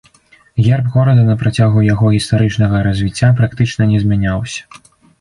Герб 0.67 0.85
горада 0.95 1.25
на 1.27 1.35
працягу 1.43 1.85
яго 1.93 2.05
гістарычнага 2.15 2.83
развіцця 2.91 3.33
практычна 3.41 3.93
не 3.93 3.97
змяняўся. 4.07 4.61